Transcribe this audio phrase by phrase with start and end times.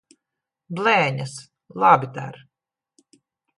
[0.79, 1.35] Blēņas!
[1.85, 2.43] Labi der.